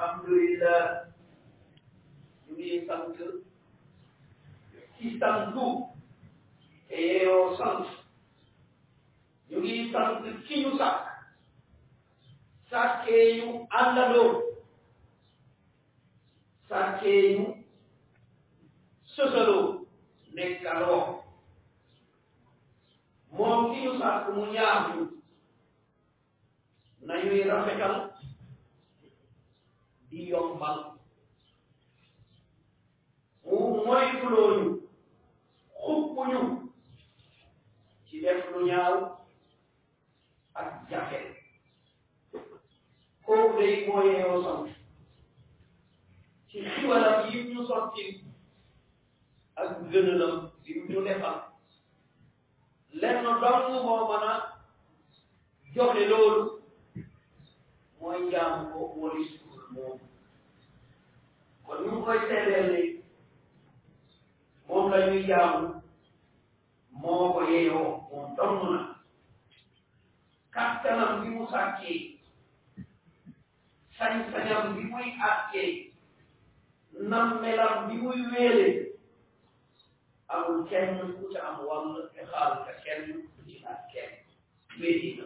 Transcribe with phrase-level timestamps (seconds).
[0.00, 1.12] Alhamdulillah.
[2.48, 3.44] Ini sangka.
[4.96, 5.92] Istangu.
[6.88, 7.84] Eo sang.
[9.52, 11.04] Yugi sangka kiyu sak.
[12.72, 14.56] Sakeyu andalo.
[16.64, 17.60] Sakeyu
[19.04, 19.84] sosolo
[20.32, 21.28] nekalo.
[23.36, 25.20] Mom kiyu sak munyahdu.
[27.04, 28.09] Na yui rafekal.
[30.10, 30.78] Di yombal.
[33.46, 34.66] Mu moytuloo ñu
[35.80, 36.40] xupp ñu
[38.06, 38.94] ci def lu ñaaw
[40.60, 41.18] ak jafe.
[43.24, 44.66] Kooku day mooyeeyoo sant
[46.48, 48.04] ci xiwalam yi ñu sotti
[49.60, 51.38] ak gënalam yi ñu defal.
[53.00, 54.34] Lenn dong moo mën a
[55.74, 56.42] joxe loolu
[58.00, 59.39] mooy jaamu ko walis.
[59.74, 59.98] Moom
[61.64, 62.82] kon ñu ngi koy seedeel ni
[64.66, 65.60] moom la ñuy jaamu
[67.00, 68.80] moo ko yeyoo moom dong na
[70.54, 71.98] kattanam bi mu sàkkee
[73.96, 75.68] sañ-sañam bi muy àkkee
[77.10, 78.68] nammelam bi muy wéele
[80.34, 83.04] amul kenn ku ca am wàll te xaal ka kenn
[83.46, 84.12] ci ak kenn.
[84.80, 85.24] Wéeti na.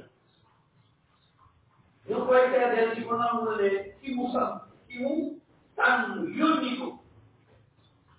[2.09, 3.69] Ñu koy seedeel ci ko nangul ne
[4.01, 5.41] ki mu sam ki mu
[5.77, 6.99] tànn yónni ko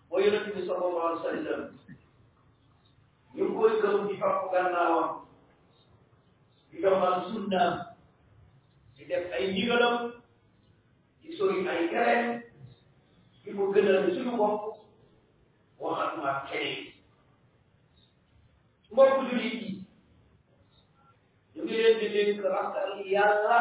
[0.09, 1.61] mooy yonent bi sallallahu alayhi wa sallam
[3.36, 5.09] ñu ngi koy gëm di topp gannaawam
[6.72, 7.75] di doxal sunnaam
[8.97, 10.11] di def ay ndigalam
[11.22, 12.41] di sori ay tereem
[13.44, 14.81] di ko gënal suñu bopp
[15.80, 16.94] waxatuma keneen
[18.91, 19.74] mbokk jullit
[21.55, 23.59] yi ñu ngi leen di dénk ragal yàlla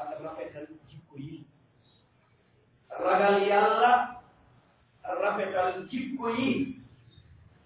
[0.00, 1.36] ak rafetal jikko yi
[3.04, 3.92] ragal yàlla
[5.22, 6.48] rafetal jikko yi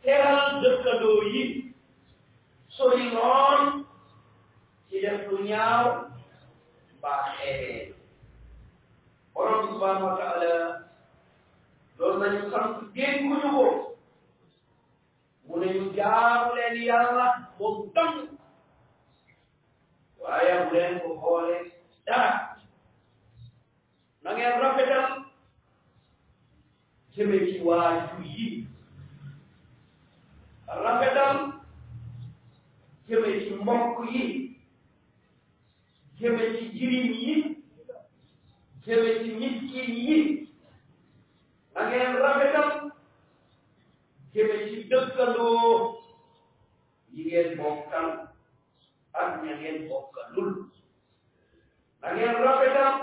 [0.02, 1.42] teral dëkkandoo yi
[2.76, 3.62] sori lool
[4.91, 5.86] ci def lu ñaaw
[6.98, 7.94] mbaa xeebee
[9.34, 10.84] borom subhanahu wa taala.
[11.98, 13.64] Loolu nañu sant dénkuñu ko
[15.47, 15.84] mu ne ñu
[16.88, 17.26] yàlla
[17.58, 18.34] moom dong
[20.24, 21.56] waaye bu leen ko xoole
[22.06, 22.30] dara
[24.22, 25.06] na ngeen rafetal
[27.14, 28.66] jëme ci waajur yi
[30.66, 31.36] rafetal
[33.08, 34.24] jëme ci mbokk yi
[36.20, 37.34] jëme ci jirim yi
[38.86, 40.18] jëme ci miskin yi
[41.74, 42.70] na ngeen rafetal
[44.34, 45.98] jëme ci dëkkandoo
[47.12, 48.08] yi ngeen bokkal
[49.24, 50.50] ak ngeen bokkalul
[52.00, 52.94] na ngeen rafetal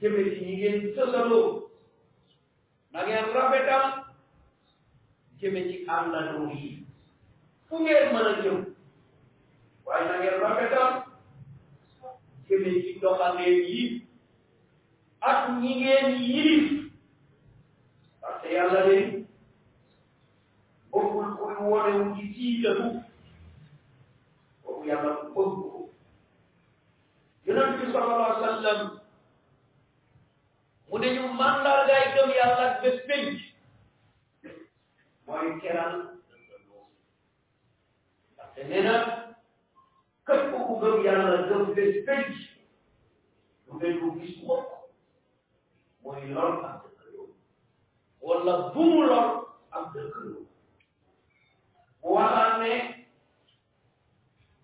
[0.00, 1.68] jëme ci ñi ngeen sësaloo
[2.92, 3.84] na ngeen rafetal
[5.40, 6.84] jëme ci àndandoo yi
[7.68, 8.58] fu ngeen mën a jëm
[9.86, 10.90] waaye na ngeen rafetal
[12.48, 13.82] jëme ci doxandéem yi
[15.20, 16.66] ak ñi ngeen yilif
[18.20, 18.98] parce que yàlla de
[20.90, 23.02] bokkul koy wonewu ci tiitalu
[25.34, 25.42] ko
[27.46, 28.80] yonent bi sallallahu alayhi wa sallam
[30.88, 33.38] mu ne ñu mandargaay gëm yàlla ak bés penc
[35.26, 35.94] mooy keral
[38.34, 38.94] ndaxte nee na
[40.26, 41.92] képp ku gëm yàlla gëm bés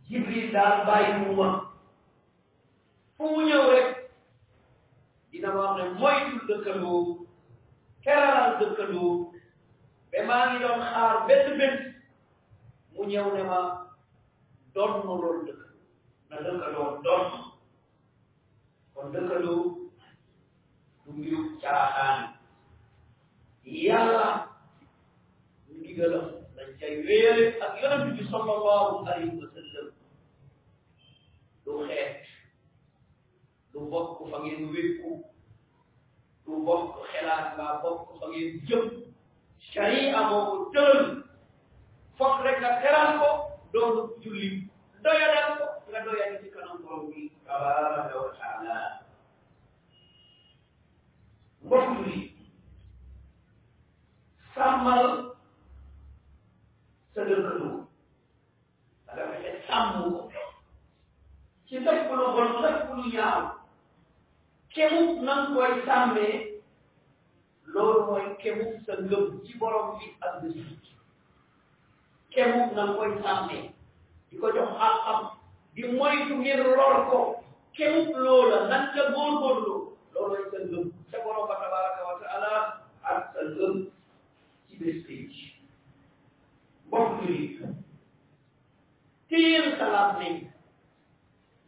[0.08, 1.48] jibril daal bàyyi mu ma
[3.16, 3.88] fu mu ñëw rek
[5.30, 7.00] dina ma wax ne moytul dëkkandoo
[8.04, 9.12] keralal dëkkandoo
[10.10, 11.76] ba maa ngi doon xaar benn bés
[12.92, 13.58] mu ñëw ne ma
[14.74, 15.62] doon ma loolu dëkk
[16.30, 17.25] na dëkkandoo doon
[18.94, 19.62] kon dëkkandoo
[21.04, 22.20] du mbiru caaxaan.
[23.64, 24.26] Yàlla
[25.76, 26.26] ndigalam
[26.56, 29.57] dañ cay wéyale ak yonent bi sallallahu alayhi wa sallam.
[31.69, 32.25] Du xeet
[33.73, 35.11] du bokk fa ngeen wékku
[36.44, 38.85] du bokk xelaat mbaa bokk fa ngeen jëm
[39.70, 41.05] sharia moo tëral
[42.17, 43.31] foog rek nga teral ko
[43.73, 44.49] doonu julli
[45.05, 48.76] doyadal ko nga doyal ci kanam borom bi tabaraka wa taala
[54.55, 55.06] sàmmal
[57.14, 57.21] sa
[59.14, 59.93] nga fexe sàmm
[60.32, 60.38] ko
[61.69, 63.41] ci lépp lu bon lépp lu ñaaw
[64.75, 66.35] kemub nang koy sàmmee
[67.73, 70.56] loolu kemub sa ngëm ci borom bi ak bés
[72.32, 73.62] kemub nang koy sàmmee
[74.31, 75.20] di ko jox àqam
[75.75, 77.19] di moytu ngir lor ko
[77.76, 78.85] kemub loola nan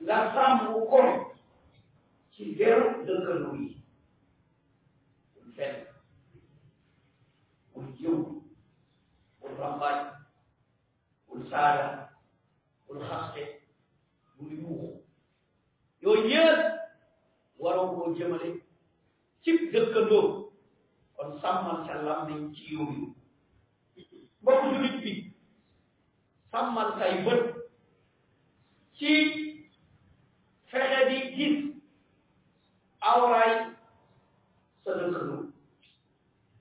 [0.03, 0.59] nga sàmm
[0.91, 1.01] ko
[2.33, 3.69] ci deru dëkkandoo yi
[5.35, 5.75] bul fen
[7.73, 8.17] bul jëw
[9.41, 9.99] bul rambaaj
[11.29, 11.87] bul saaga
[12.87, 13.43] bul xaste
[14.37, 14.89] bul yuuxu
[16.03, 16.61] yooyu yëpp
[17.63, 18.51] waroo koo jëmale
[19.43, 20.51] ci dëkkandoo.
[21.17, 23.07] Kon sàmmal sa làmmiñ ci yooyu.
[24.43, 25.13] Mbokk julit bi
[26.51, 27.43] sàmmal say bët
[28.97, 29.11] ci
[30.71, 31.57] fexe di gis
[33.03, 33.53] awraay
[34.85, 35.51] sa dëkkandoo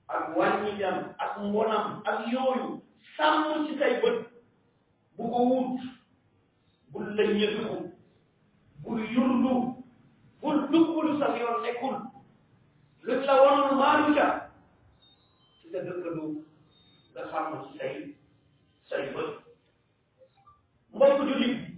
[0.08, 2.82] ak wàññitam ak mbonam ak yooyu
[3.16, 4.18] sàmm ci say bët
[5.16, 5.80] bu ko wut
[6.92, 7.92] bul ñëtu
[8.82, 9.54] bul yurdu
[10.42, 11.96] bul duggulu sa yoon nekkul
[13.06, 14.50] luñ la wonul maalu ca
[15.60, 16.42] ci sa dëkkandoo
[17.14, 17.94] nga sàmm ci say
[18.88, 19.30] say bët
[20.94, 21.69] mbokk jullit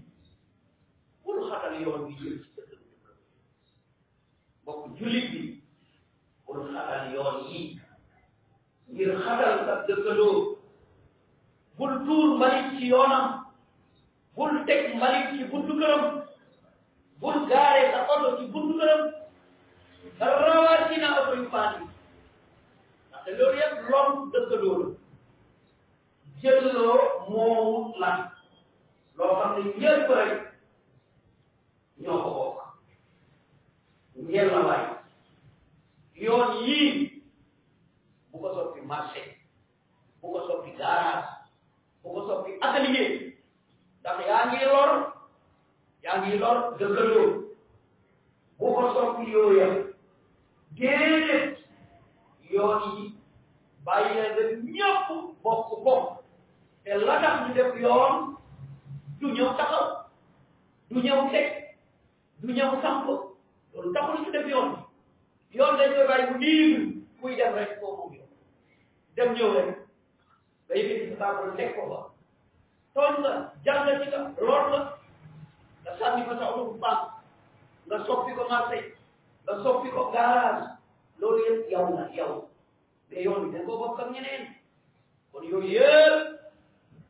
[1.32, 3.14] bul xatal yoon bi jëm ci sa dëkkandoo
[4.62, 5.42] mbokk jullit bi
[6.46, 7.60] bul xatal yoon yi
[8.92, 10.56] ngir xatal sa dëkkandoo
[11.78, 13.26] bul tuur mbalit ci yoonam
[14.36, 16.04] bul teg mbalit ci buntu këram
[17.20, 19.02] bul gaare sa oto ci buntu këram
[20.20, 21.86] rawatina oto yu paan yi
[23.08, 24.88] ndaxte loolu yëpp lom dëkkandoo la
[26.42, 26.96] jëlloo
[27.28, 28.18] moomu lan
[29.16, 30.51] loo xam ne ñëpp rek
[32.02, 32.58] ñoo ko bokk
[34.26, 34.84] ngeen la waay
[36.24, 37.22] yoon yii
[38.30, 39.22] bu ko soppi marché
[40.20, 41.28] bu ko soppi garage
[42.02, 43.10] bu ko soppi atelier
[44.00, 44.90] ndax yaa ngi lor.
[46.04, 47.26] Yaa ngi lor dëkkandoo
[48.58, 49.66] bu ko soppi yooya
[50.76, 51.58] déedéet
[52.50, 53.04] yoon yi.
[53.84, 55.08] Bàyyi leen ñëpp
[55.42, 56.06] bokk bokk
[56.84, 58.14] te la tax ñu def yoon
[59.20, 59.86] du ñëw taxaw
[60.90, 61.46] du ñëw teg
[62.42, 63.06] du ñëw samp
[63.72, 64.70] loolu taxul ñu def yoon
[65.56, 66.80] yoon dañ koy bàyyi bu diir
[67.20, 68.30] kuy dem rek foo moom yoon
[69.16, 69.68] dem ñëw rek
[70.66, 72.00] nga yëkkati sa saako teg ko fa
[72.94, 73.32] tooñ nga
[73.64, 74.80] jàng ci nga lor la
[75.82, 77.00] nga sànni fa sa oto bu baax
[77.86, 78.78] nga soppi ko marché
[79.44, 80.64] nga soppi ko garage
[81.20, 82.32] loolu yëpp yow la yow
[83.10, 84.44] mais yoon bi dañ ko bokk ak ñeneen
[85.32, 86.16] kon yooyu yëpp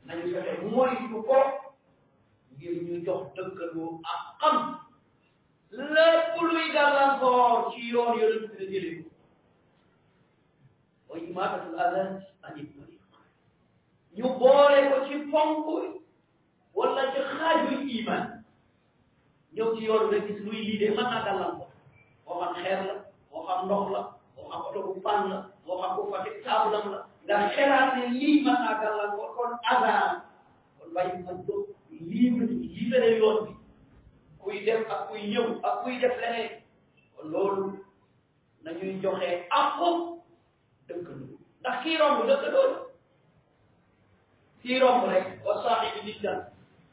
[0.06, 1.38] nañu fexe moytu ko
[2.56, 4.56] ngir ñu jox dëkkandoo ak xam
[5.72, 8.96] lépp luy gàllankoor ci yoon yonent bi la jëlee
[11.08, 12.10] mooy imaatatul adan
[12.46, 12.68] anit
[16.74, 17.16] wala ci
[18.00, 18.24] iman.
[19.54, 21.70] Ñëw ci yoon nga gis luy lii de mën naa gàllankoor
[22.26, 22.94] moo xam xeer la
[23.30, 23.90] moo xam kon
[33.20, 33.61] kon
[34.52, 36.60] kuy def ak kuy ñëw ak kuy def leneen.
[37.32, 37.80] Loolu
[38.64, 39.80] nañuy joxe ak
[40.88, 41.38] dëkkandoo.
[41.60, 42.78] Ndax kii romb dëkkandoo la.
[44.62, 46.38] Kii romb rek wa saaxibi nit dan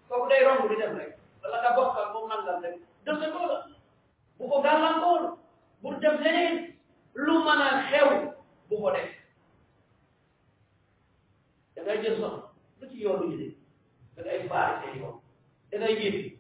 [0.08, 1.12] kooku day romb di dem rek.
[1.44, 3.58] Wala nga bokk ak moom nangam rek dëkkandoo la.
[4.40, 5.22] Bu ko gàllankoor
[5.82, 6.56] bu dem leneen
[7.14, 8.08] lu mën a xew
[8.70, 9.10] bu ko def.
[11.76, 12.48] Da ngay jël soxla
[12.80, 13.48] lu ci yoonu ñu de
[14.16, 15.20] da ngay baari seen yoon.
[15.72, 16.39] Da ngay yéeg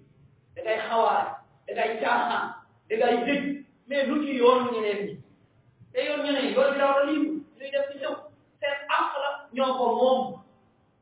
[0.63, 1.29] da ngay xawaare
[1.67, 2.45] da ngay caaxaan
[2.89, 3.41] da ngay dëj
[3.87, 5.13] mais lu ci yoonu ñeneen ñi
[5.93, 8.13] te yoon ñeneen bi a libre ñuy def ci ñëw
[8.59, 10.19] seen àq la ñoo ko moom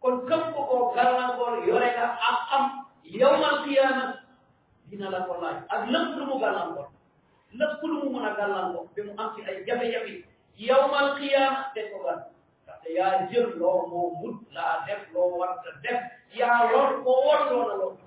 [0.02, 2.06] kon képp ko ko gàllankoor yore nga
[2.56, 2.64] am
[3.20, 4.06] yawmal qiyaama
[4.90, 6.88] dina la ko laaj ak lépp lu mu gàllankoor
[7.60, 10.14] lépp lu mu mën a gàllankoor ba mu am ci ay jafe-jafe
[10.68, 11.98] yawmal qiyaama te ko
[12.64, 16.00] ndaxte yaa jël loo moo mut laa def loo war a def
[16.40, 18.07] yaa lor koo war loona lor bokk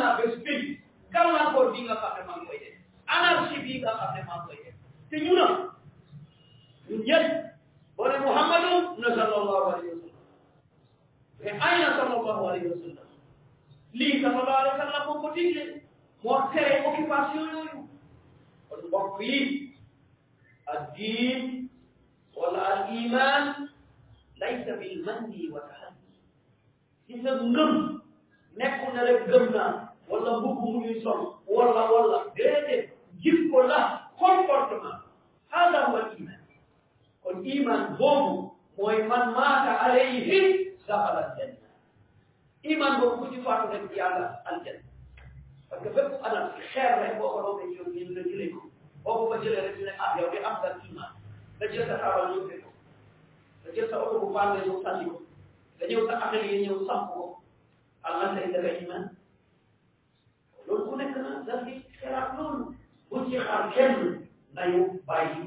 [0.00, 0.54] naa bés bi
[1.12, 2.74] gàllankoor bi nga xam ne maa ngi koy def
[3.14, 4.76] anarchie bi nga xam ne maa ngi koy def
[5.10, 5.44] te ñu na
[6.88, 7.26] ñun ñëpp
[7.96, 10.26] boo ne Muhammadu na sallallahu alayhi wa sallam
[11.42, 13.08] mais ayna sallallahu alayhi wa sallam
[13.98, 15.64] lii sallallahu alayhi wa sallam moo ko digle
[16.24, 17.78] moo tere occupation yooyu
[18.68, 19.38] kon mbokk yi
[20.78, 21.68] الدين
[22.36, 23.68] والايمان
[24.36, 26.10] ليس بالمن والتحدي.
[27.08, 28.02] ليس بالغم
[28.56, 32.18] نكون لغمنا ولا بكم يسر ولا ولا.
[32.38, 32.88] غيره
[33.20, 34.98] جيبوا لا كومبورتمان
[35.50, 36.40] هذا هو الإيمان.
[37.24, 38.40] والإيمان هو
[38.78, 40.28] مؤمن مات عليه
[40.88, 41.70] دخل الجنة.
[42.64, 44.82] إيمان هو كل فاتو الجنة.
[45.70, 47.60] فكيف أنا خير لك وقرب
[47.94, 48.69] من رجليكم
[54.04, 55.16] oto bu baax nga ñëw sànni ko
[55.76, 57.22] nga ñëw sa affaire yi ñëw samp ko
[58.06, 59.04] allah say dafa iman.
[60.66, 62.64] Loolu ku nekk na dal di xelaat loolu
[63.08, 63.94] bu ci xaar kenn
[64.56, 65.42] nañu bàyyi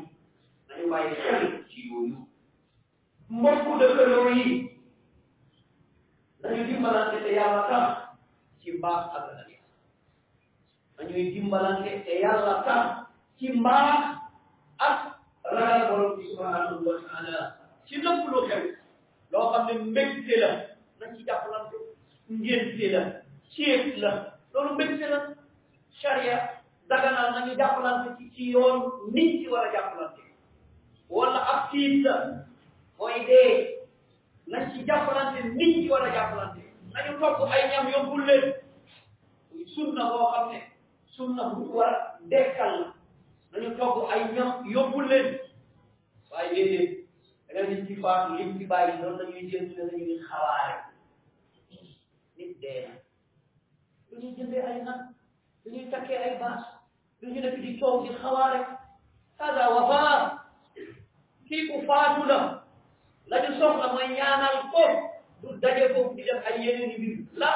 [0.70, 2.18] nañu bàyyi xel ci yooyu
[3.30, 4.46] mbokku dëkkandoo yi
[6.42, 7.32] nañu dimbalante te
[12.22, 12.80] yàlla tax
[13.38, 14.18] ci mbaax
[14.80, 14.98] ak
[15.44, 18.64] ragal borom bi subhanahu wa taala ci lépp lu xew.
[19.32, 20.50] loo xam ne mbégte la
[21.00, 21.76] nañ ci jàppalante
[22.30, 23.02] ngénte la
[23.52, 24.12] ceeb la
[24.54, 25.20] loolu mbégte la.
[26.02, 26.38] Charia
[26.90, 30.22] daganal nañu jàppalante ci ci yoon nit ci war a jàppalante.
[31.10, 32.46] wala ab tiit la
[32.98, 33.78] mooy dee.
[34.48, 36.62] nañ ci jàppalante nit ci war a jàppalante.
[36.94, 38.54] nañu togg ay ñam yóbbul leen.
[39.76, 40.60] sunna boo xam ne
[41.16, 42.93] sunna bu war a dekkal la.
[43.54, 45.28] Nañu togg ay ñam yóbbul leen
[46.32, 46.92] waaye déedéet
[47.54, 50.76] da nga ci faatu lim ci bàyyi loolu dañuy jël ne dañuy xawaare
[52.38, 52.94] nit dee na
[54.12, 55.00] lu ñuy jëndee ay nag
[55.66, 56.64] lu ñuy takkee ay baas
[57.22, 58.60] lu ñu nekk di coow di xawaare
[59.40, 60.02] hada wafa
[61.48, 62.40] kii ku faatu la
[63.30, 64.84] la ñu soxla mooy ñaanal ko
[65.42, 67.52] du daje foofu di def ay yeneen mbir la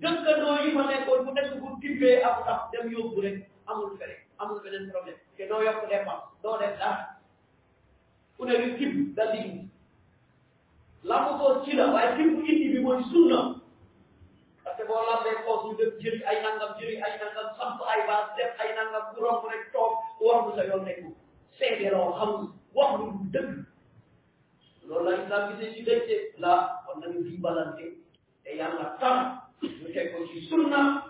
[0.00, 4.16] dëkkandoo yi ma nekkoon bu nekk bu tibbee ab sax dem yóbbu rek amul fere
[4.38, 7.16] amul beneen problème te doo yokk dépense doo def dara
[8.36, 9.68] ku ne lu tibb dal di indi
[11.04, 13.40] lamb ko ci la waaye tibb indi bi mooy sunna
[14.64, 18.06] parce que boo lambee koos ñu def jëri ay nangam jëri ay nangam samp ay
[18.06, 21.10] baas def ay nangam bu romb rek toog wax lu sa yoon nekku
[21.58, 23.50] seede loo xamul wax lu dëgg
[24.86, 27.84] loolu la islam gisee ci dëcce la kon nañu dimbalante
[28.44, 29.18] te yàlla tax
[29.62, 31.01] ñu teg ci sunna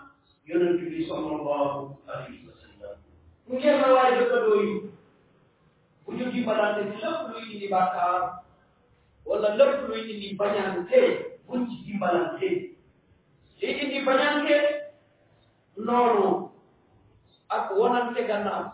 [0.47, 2.95] yonent bi sallallahu alayhi wa sallam.
[3.47, 4.73] Mu ngeen la waaye dëkkandoo yi
[6.05, 8.43] bu ñu dimbalante ci lépp luy indi bàkkaar
[9.25, 10.99] wala lépp luy indi bañante
[11.47, 12.49] buñ ci dimbalante
[13.61, 14.55] li indi bañante
[15.77, 16.49] noonu
[17.49, 18.65] ak wanante gannaaw.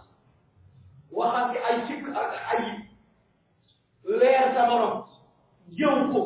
[1.11, 2.63] Waxante ay sikk ak ay
[4.05, 5.05] weer sa morom
[5.77, 6.21] jëw ko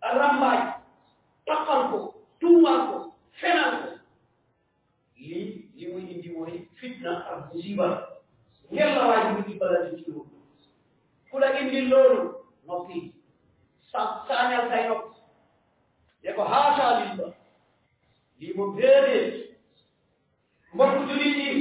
[0.00, 0.62] rambaaj
[1.46, 1.98] taxal ko
[2.40, 2.96] tuumaal ko
[3.40, 3.87] fenal ko.
[6.38, 7.86] Mooy fitna ak musiba
[8.72, 10.38] ngeen la waay mu dimbalante ci loolu
[11.30, 12.22] ku la indi loolu
[12.66, 12.98] noppi
[13.90, 14.00] sa
[16.22, 17.32] de ko haata lillah
[18.38, 19.34] lii moom déedéet
[20.74, 21.52] mbokk julit yi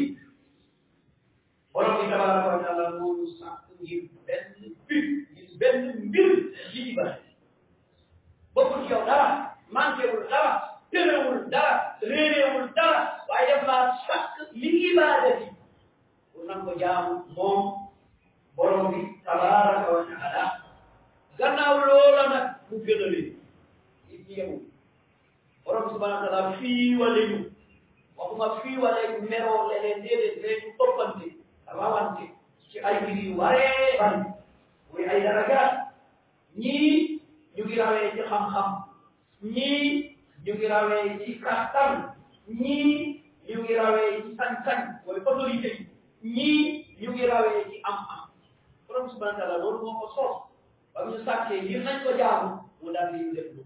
[1.74, 4.02] borom bi tabaraka wa taala moo ñu sàkk ngir
[6.08, 6.30] mbir
[6.72, 6.80] ci
[8.90, 9.28] yow dara
[11.52, 11.98] dara
[12.76, 15.46] dara waaye def laa sàkk li ibada bi
[16.34, 17.90] pour nan ko jaamu moom
[18.56, 20.44] borom bi tabaraka wa taala
[21.38, 23.22] gannaaw loola nag mu gënale
[24.10, 24.54] nit ñi yow
[25.66, 27.40] borom subhanahu wa taala fii wala ñu.
[28.18, 31.28] Waxuma fii wala ñu meroo leneen déedéet mais ñu ëppante
[31.78, 32.26] rawante
[32.70, 34.00] ci ay mbir yu waree
[34.92, 35.74] muy ay darajaat.
[36.58, 37.22] Ñii
[37.56, 38.70] ñu ngi rawee ci xam-xam.
[39.44, 41.94] Ñii ñu ngi rawee ci kàttan.
[42.50, 43.17] Ñii
[43.48, 45.88] ñu ngi rawee ci sañ-sañ mooy autorité yi.
[46.36, 48.30] Ñii ñu ngi rawee ci am-am.
[48.88, 50.36] Borom subhanahu wa taala loolu moo ko sos
[50.94, 52.50] ba ñu sàkkee ngir nañ ko jaamu
[52.82, 53.64] mu daal di def lu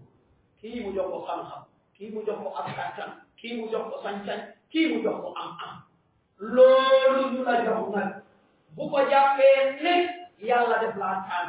[0.60, 1.62] kii mu jox ko xam-xam
[1.96, 5.28] kii mu jox ko ab kàttan kii mu jox ko sañ-sañ kii mu jox ko
[5.36, 5.74] am-am.
[6.38, 8.22] Loolu ñu la jox nag.
[8.76, 9.94] Bu ko jàppee ne
[10.40, 11.48] yàlla def laa tànn.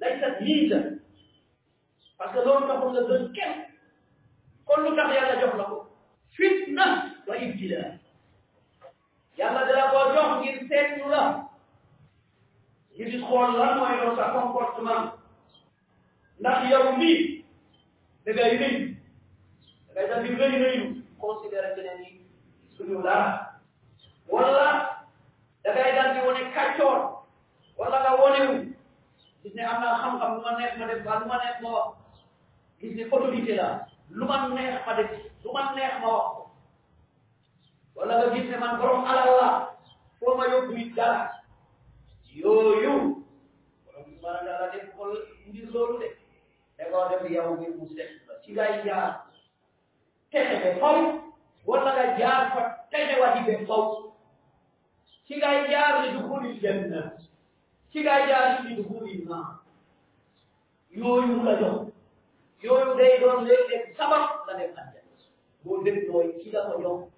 [0.00, 0.78] Lay sa lii la
[2.18, 3.54] parce que loolu taxul nga gën kenn.
[4.66, 5.78] Kon lu tax yàlla jox la ko?
[6.36, 6.86] Fitna.
[7.26, 7.82] Wa ibtila
[9.38, 11.22] yàlla dala ko jox ngir seetlu la
[12.94, 15.12] ngir di xool lan mooy doon sa comportement
[16.40, 17.44] ndax yow mii
[18.24, 18.76] da ngay rëy
[19.94, 20.84] da ngay dal di rëy rëyu
[21.18, 22.10] considéré que ne ni?
[22.76, 23.60] Suñu dara
[24.28, 25.06] wala
[25.64, 26.98] da ngay dal di wane kàccoor
[27.78, 28.54] wala nga wanewu
[29.42, 31.70] gis ne am naa xam-xam lu ma neex ma def ba lu ma neex ma
[31.70, 31.88] wax
[32.80, 35.10] gis ne autorité la lu ma neex ma def
[35.44, 36.41] lu ma neex ma wax
[37.96, 39.48] wala nga gis ne man borom alal la
[40.20, 41.30] foo ma yóbbu nit dara
[42.34, 42.92] yooyu
[43.84, 45.04] borom subhanahu wa taala def ko
[45.48, 46.08] ngir loolu de
[46.78, 49.26] da koo def yow ngir mu set la ci ngay jaar
[50.30, 50.96] texe be faw
[51.66, 54.12] wala nga jaar fa texe wati be faw
[55.26, 57.02] ci ngay jaar li dukhulil janna
[57.92, 59.58] ci ngay jaar li dukhuli na
[60.90, 61.92] yooyu la jox
[62.62, 65.12] yooyu day doon léeg-léeg sabab la dem àjjana
[65.64, 67.11] boo dégg mooy ki la ko jox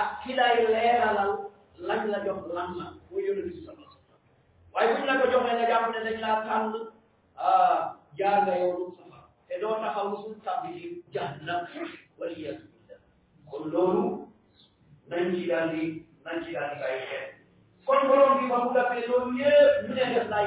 [0.00, 1.32] ak ki lay leeralal
[1.88, 2.86] lañ la jox lan la.
[3.10, 6.38] Muy yonent bi sallallahu alayhi waaye buñ la ko joxee nga jàpp ne dañ laa
[6.46, 6.74] tànn
[7.38, 7.80] ah
[8.18, 10.06] jaar nga yoonu safar te doo taxaw
[12.18, 13.00] waliyadu billah.
[13.50, 14.04] Kon loolu
[15.10, 15.82] nañ ci daal di
[16.24, 17.26] nañ ci daal di bàyyi xel.
[17.86, 20.46] Kon borom bi ba mu gàppee loolu yëpp ne def laay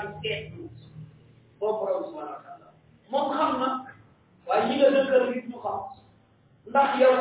[1.60, 2.68] boo borom subhanahu wa taala
[3.12, 3.68] moom xam na
[4.48, 5.80] waaye nga dëkkal nit ñu xam.
[6.70, 7.14] Ndax yow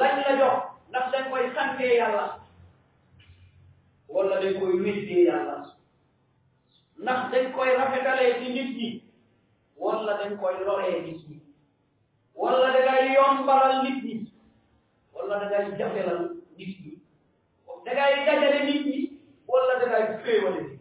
[0.00, 0.71] lañ la jox
[1.72, 2.38] santee yàlla
[4.08, 5.56] wala dañ koy wéddee yàlla
[6.98, 8.88] ndax dañ koy rafetalee ci nit ñi
[9.76, 11.36] wala dañ koy loree nit ñi
[12.34, 14.32] wala da ngay yombalal nit ñi
[15.14, 16.20] wala da ngay jafelal
[16.58, 16.92] nit ñi
[17.84, 18.98] da ngay dajale nit ñi
[19.48, 20.80] wala da ngay féewale nit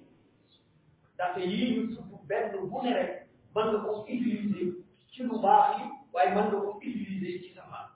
[1.15, 3.11] ndaxte yii ñu tudd benn bu ne rek
[3.55, 4.73] mën nga ko utiliser
[5.11, 7.87] ci lu baax yi waaye mën nga ko utiliser ci safaan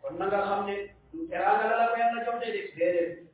[0.00, 0.97] kon na nga xam ne
[1.30, 3.24] era la la pena la chota de pere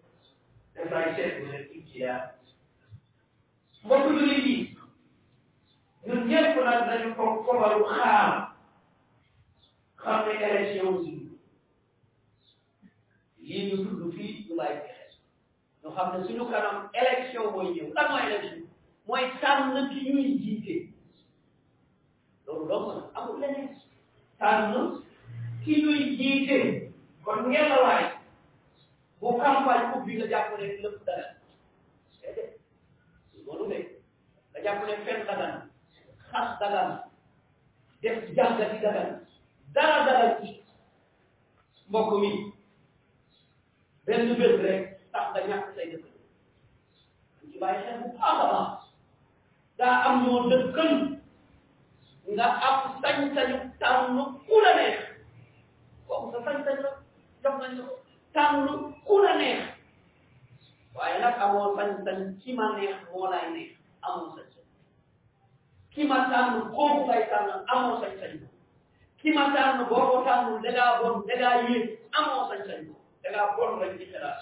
[0.74, 2.34] de la hice con el tía
[3.82, 4.78] mo tu le di
[6.06, 8.56] no ni es con la de con con la ruja
[9.96, 11.38] cabe era si un
[13.38, 15.18] y no tu lo fi tu la hice
[15.82, 18.68] no hablo si no cara elección voy yo la no elección
[19.06, 20.94] mo es tan de ti ni dice
[22.46, 23.68] lo lo amo le é
[24.38, 25.04] tan tá, no
[25.64, 26.83] Que nos dizem
[27.24, 28.04] kon ngeen la waay
[29.20, 31.26] bu campagne ubbi nga jàpp ne lépp dara
[32.20, 32.50] déedéet
[33.46, 33.78] loolu de
[34.52, 35.54] nga jàpp ne fen dagan
[36.30, 36.88] xas dagan
[38.02, 39.08] def jàngati dagan
[39.74, 40.48] dara dagan ci
[41.88, 42.30] mbokk mi
[44.06, 46.06] benn bés rek tax nga ñàkk say dëkk
[47.50, 48.84] ci bàyyi xel bu baax a baax
[61.84, 64.64] amoo sañ-sañ ki ma neex moo lay neex amoo sañ-sañ
[65.92, 68.34] ki ma tànn kooku ngay tànn amoo sañ-sañ
[69.20, 71.84] ki ma tànn boo ko tànnul dangaa bon dangaa yéeg
[72.18, 72.80] amoo sañ-sañ
[73.22, 74.38] dangaa bon rek ci xalaat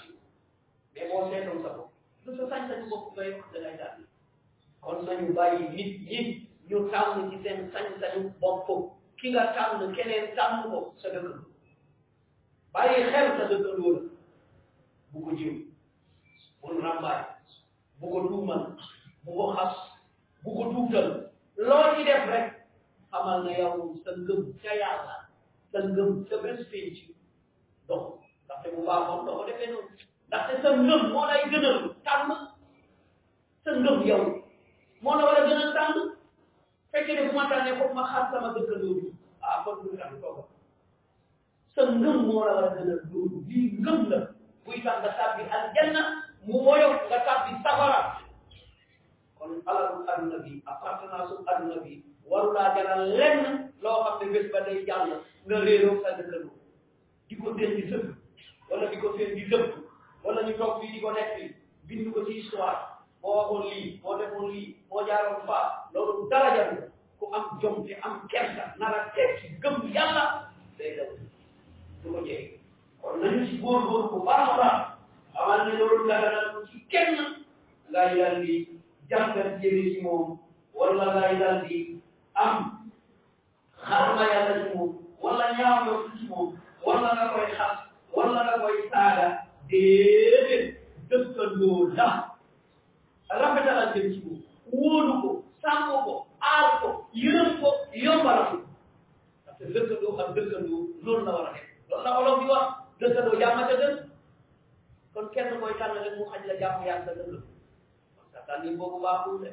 [0.95, 1.91] mais boo seetoon sa bopp
[2.25, 4.05] lu sa sañ-sañ bopp ngay wax dangay tànn
[4.81, 6.19] kon nañu bàyyi nit ñi
[6.69, 8.67] ñu tànn ci seen sañ-sañu bopp
[9.21, 11.39] ki nga tànn keneen tànn ko sa dëkk
[12.73, 14.01] bàyyi xel sa dëkkandoo la
[15.11, 15.53] bu ko jiw
[16.61, 17.32] bul rambaay
[17.99, 18.63] bu ko tuumal
[19.55, 19.75] xas
[20.43, 21.07] bu ko tuutal.
[21.57, 21.83] Loo
[22.31, 22.47] rek
[23.11, 25.15] xamal na yow sa ngëm ca yàlla
[25.71, 26.97] sa ngëm sa bés penc
[27.87, 28.03] dox.
[28.45, 29.89] Ndaxte bu baaxoon doo ko defee noonu.
[30.27, 32.29] Ndaxte sa ngëm moo lay gënal tànn.
[33.63, 34.23] Sa ngëm yow
[35.03, 35.97] moo la war a gënal tànn.
[36.91, 39.07] Fekkee ne bu ma tànnee foofu ma xas sama dëkkandoo bi.
[39.41, 40.43] Ah kon du tànn tooga
[41.75, 42.99] sa ngëm moo la war a gënal.
[43.11, 44.19] Loolu lii ngëm la.
[44.65, 46.22] Buy tax nga tàbbi aljanna.
[46.47, 47.99] Mu woyof nga tàbbi safara
[49.37, 53.39] kon alalu aduna bi appartenance aduna bi waru laa jaral lenn
[53.83, 54.79] loo xam ne ba day
[55.47, 55.57] nga
[56.03, 56.09] sa
[57.27, 58.05] di ko di sëpp
[58.69, 59.71] wala di seen di dëpp
[60.23, 61.55] wala ñu di nekk
[61.87, 62.79] bind ko ci histoire
[63.21, 65.45] boo waxoon lii boo defoon lii boo jaaroon
[66.29, 66.49] dara
[67.19, 70.25] ku am jom te am kersa nar a tekki gëm yàlla
[70.77, 71.09] day daw
[72.03, 72.19] du ko
[73.01, 73.45] kon nañu
[74.25, 74.82] baax baax
[75.43, 77.17] amal ne loolu daganal ci kenn
[77.91, 78.55] ngay dal di
[79.09, 80.37] jàngat jëme ci moom
[80.73, 81.99] wala ngay dal di
[82.33, 82.55] am
[83.85, 87.75] xarma yàlla ci moom wala ñaaw yow ci moom wala nga koy xas
[88.15, 89.27] wala nga koy saaga
[89.69, 90.65] déedéet
[91.09, 92.07] dëkkandoo la
[93.29, 94.39] rafetalal jëm ci moom
[94.73, 95.29] wóolu ko
[95.61, 98.57] sàmm ko aar ko yërëm ko yombalal ko
[99.45, 102.65] parce que dëkkandoo ak dëkkandoo loolu la war a def loolu la olof di wax
[102.99, 103.93] dëkkandoo jàmm ca gën
[105.13, 107.45] kon kenn mooy tànn rek mu xaj la jàmm yàlla sa dëkk
[108.15, 109.51] kon sa tànn boobu baaxul de.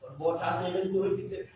[0.00, 1.48] Kon boo tànnee dañ ko rëcc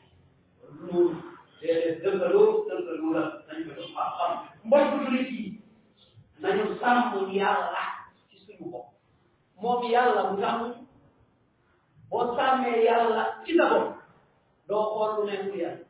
[0.60, 1.16] kon loolu
[1.60, 3.22] déedéet dëkkandoo dëkkandoo la.
[3.48, 4.32] Nañ ko def xam-xam
[4.66, 5.44] mbokk jullit yi
[6.42, 7.82] nañu sàmm yàlla
[8.28, 8.86] ci suñu bopp.
[9.62, 10.60] Moom yàlla mu sàmm
[12.10, 13.88] boo sàmmee yàlla ci sa bopp
[14.68, 15.84] doo xool lu nekkul yàlla.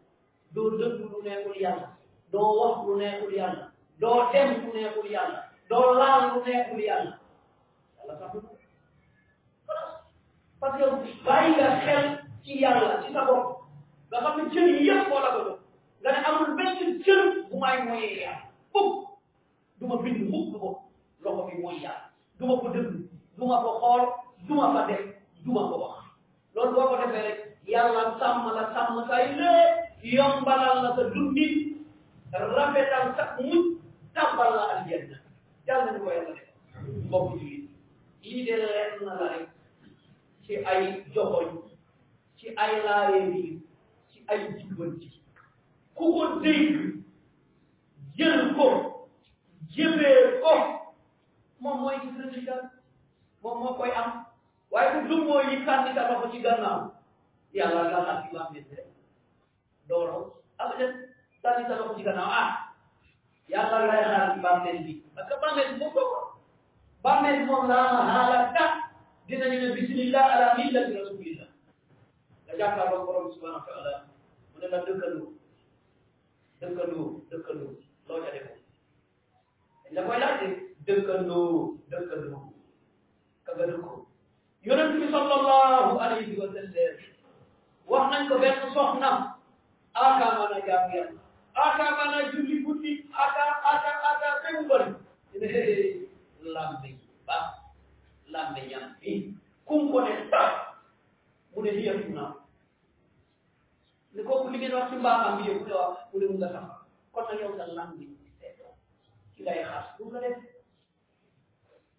[0.55, 1.89] Doo dëgg lu nekkul yàlla.
[2.33, 3.65] Doo wax lu nekkul yàlla.
[4.01, 5.41] Doo dem lu nekkul yàlla.
[5.71, 7.13] Doo laal lu nekkul yàlla
[8.21, 8.33] sax
[10.61, 10.85] parce que
[11.27, 12.05] bàyyi nga xel
[12.45, 13.45] ci yàlla ci sa bopp
[14.11, 15.59] nga xam ne cër yëpp moo la ko jox
[16.03, 17.21] nga amul benn cër
[17.51, 18.93] bu may moyee yàlla fukk
[19.79, 20.69] du bind mukk ko
[21.25, 22.07] loxo bi mooy yàlla
[22.39, 22.91] du ko dëgg
[23.37, 24.03] du ko xool
[24.47, 25.03] du fa def
[25.45, 25.97] du ko wax
[26.55, 28.65] loolu boo ko rek la
[29.09, 29.33] say
[30.15, 30.91] yombalal la
[32.31, 33.25] sa rafetal sa
[34.57, 35.17] la aljanna
[36.05, 36.11] ko
[37.41, 37.62] def
[38.23, 39.49] lii de lenn la rek
[40.45, 40.83] ci ay
[41.15, 41.49] joxoñ
[42.39, 43.55] ci ay laayee biir
[44.11, 45.09] ci ay jubbanti
[45.97, 46.75] ku ko dégg
[48.17, 48.67] jël ko
[49.75, 50.53] jëfee ko
[51.61, 52.63] moom mooy gis résultat
[53.43, 54.11] moom moo koy am
[54.73, 56.81] waaye bu dum mooy yi sànni sa loxo ci gannaaw
[57.55, 58.87] yàlla la la ci rek
[59.89, 60.19] dooro
[60.59, 60.93] abadan
[61.79, 62.73] loxo ci gannaaw ah.
[63.53, 64.29] Yàlla lay xaar
[64.65, 66.22] ci bi parce que ko
[67.03, 68.65] bàmmeel moom laa xaalaka
[69.29, 71.49] dinañu ne bismillah ala millati rasulillah
[72.45, 73.93] nga jàkkaarloo borom subhanahu wa taala
[74.53, 75.29] mu ne la dëkkandoo
[76.61, 77.73] dëkkandoo dëkkandoo
[78.09, 78.57] loo ca defoo
[79.85, 80.47] dañ la koy laajte
[80.87, 81.49] dëkkandoo
[81.91, 82.43] dëkkandoo
[83.47, 83.99] ka nga dëkkoo
[84.67, 86.97] yonent bi sallallahu alayhi wa sallam
[87.91, 89.11] wax nañ ko benn soxna
[89.95, 91.21] aka mana jaam yàlla
[91.67, 92.93] aka mana julli guddi
[93.25, 94.89] aka aka aka tewu bari
[96.55, 96.89] lambe
[97.27, 97.39] ba
[98.33, 99.35] lambe ñam bi
[99.67, 100.43] kum ko ne ta
[101.55, 102.25] mu ne hiya tuna
[104.15, 106.49] ne kooku li ngeen wax ci mbaaxam bi yëpp ne wax mu ne mu nga
[106.55, 106.67] sax
[107.13, 108.05] kon nag yow sa lambe.
[109.37, 110.39] Ki ngay xas du la def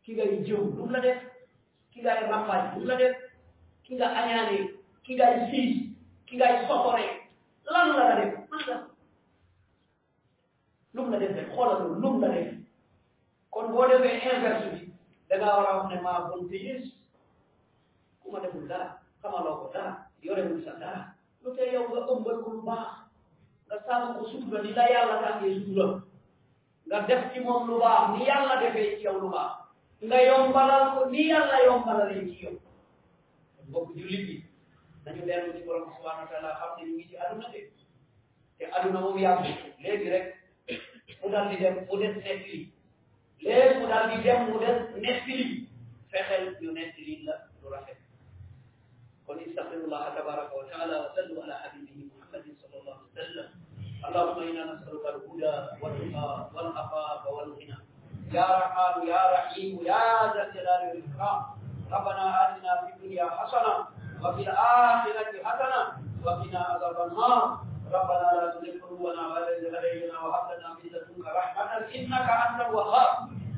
[0.03, 1.19] ki ngay jëw du la def
[1.91, 3.15] ki ngay rambaaj du la def
[3.83, 4.57] ki nga añaane
[5.03, 5.73] ki ngay siis
[6.27, 7.05] ki ngay soxore
[7.73, 8.61] lan la def man
[11.11, 11.29] la def
[12.21, 12.62] la def
[13.53, 14.91] kon boo defee inverse bi
[15.29, 16.83] da ngaa war a wax ne maa bon te yées
[18.21, 21.13] ku ma deful dara xamaloo ko dara yorewul sa dara.
[21.43, 22.91] Lu tee yow nga ëmbal ko lu baax
[23.67, 26.01] nga sàmm ko sutura ni la yàlla tàngee sutura.
[26.87, 29.51] Nga def ci moom lu baax ni yàlla defee ci yow lu baax.
[30.03, 32.55] Nga yombalal ko ni yàlla yombalalee ci yow.
[33.67, 34.35] Mbokk jullit bi
[35.05, 37.61] nañu dellu ci borom subhanahu wa taala xam ne ñu ngi ci aduna de.
[38.57, 39.45] Te aduna moom yàgg
[39.83, 40.25] léegi rek
[41.21, 42.47] mu daal di dem mu des nekk
[43.93, 45.69] daal di dem mu des nekk li
[46.11, 47.99] fexeel ñu nekk li la lu rafet
[49.25, 52.09] kon istaghfirullah tabaraka wa taala wa sallu ala habibihi
[54.03, 57.77] اللهم إنا نسألك الهدى والتقى والعفاف والغنى.
[58.35, 60.03] يا رحمن يا رحيم يا
[60.33, 61.39] ذا الجلال والإكرام.
[61.91, 63.73] ربنا آتنا في الدنيا حسنة
[64.23, 65.81] وفي الآخرة حسنة
[66.25, 67.43] وقنا عذاب النار.
[67.95, 73.11] ربنا لا تزغ قلوبنا بعد إذ هديتنا وهب لنا من لدنك رحمة إنك أنت الوهاب.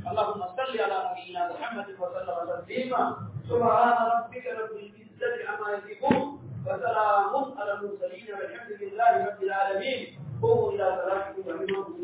[0.05, 3.03] اللهم صل على نبينا محمد وسلم تسليما.
[3.49, 10.01] سبحان ربك رب العزة عما يصفون وسلام على المرسلين والحمد لله رب العالمين.
[10.41, 11.49] قوموا إلى صلاتكم